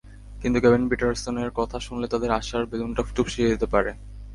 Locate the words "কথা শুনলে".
1.59-2.07